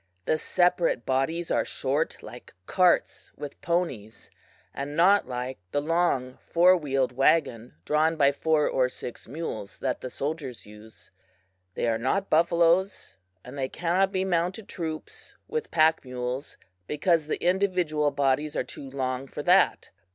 The 0.25 0.39
separate 0.39 1.05
bodies 1.05 1.51
are 1.51 1.63
short, 1.63 2.23
like 2.23 2.55
carts 2.65 3.31
with 3.37 3.61
ponies, 3.61 4.31
and 4.73 4.95
not 4.95 5.27
like 5.27 5.59
the 5.69 5.79
long, 5.79 6.39
four 6.41 6.75
wheeled 6.75 7.11
wagon 7.11 7.75
drawn 7.85 8.15
by 8.15 8.31
four 8.31 8.67
or 8.67 8.89
six 8.89 9.27
mules, 9.27 9.77
that 9.77 10.01
the 10.01 10.09
soldiers 10.09 10.65
use. 10.65 11.11
They 11.75 11.85
are 11.87 11.99
not 11.99 12.31
buffaloes, 12.31 13.15
and 13.45 13.55
they 13.55 13.69
cannot 13.69 14.11
be 14.11 14.25
mounted 14.25 14.67
troops, 14.67 15.35
with 15.47 15.69
pack 15.69 16.03
mules, 16.03 16.57
because 16.87 17.27
the 17.27 17.37
individual 17.37 18.09
bodies 18.09 18.55
are 18.55 18.63
too 18.63 18.89
long 18.89 19.27
for 19.27 19.43
that. 19.43 19.91